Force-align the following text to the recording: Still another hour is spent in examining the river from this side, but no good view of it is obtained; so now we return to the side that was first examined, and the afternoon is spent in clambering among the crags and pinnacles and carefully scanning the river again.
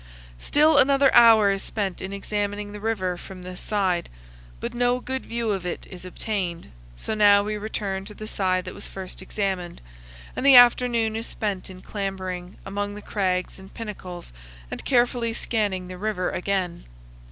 Still 0.39 0.79
another 0.79 1.13
hour 1.13 1.51
is 1.51 1.61
spent 1.61 2.01
in 2.01 2.11
examining 2.11 2.71
the 2.71 2.79
river 2.79 3.17
from 3.17 3.43
this 3.43 3.61
side, 3.61 4.09
but 4.59 4.73
no 4.73 4.99
good 4.99 5.27
view 5.27 5.51
of 5.51 5.63
it 5.63 5.85
is 5.91 6.05
obtained; 6.05 6.71
so 6.97 7.13
now 7.13 7.43
we 7.43 7.55
return 7.55 8.03
to 8.05 8.15
the 8.15 8.27
side 8.27 8.65
that 8.65 8.73
was 8.73 8.87
first 8.87 9.21
examined, 9.21 9.79
and 10.35 10.43
the 10.43 10.55
afternoon 10.55 11.15
is 11.15 11.27
spent 11.27 11.69
in 11.69 11.83
clambering 11.83 12.57
among 12.65 12.95
the 12.95 13.01
crags 13.03 13.59
and 13.59 13.75
pinnacles 13.75 14.33
and 14.71 14.85
carefully 14.85 15.33
scanning 15.33 15.87
the 15.87 15.99
river 15.99 16.31
again. 16.31 16.85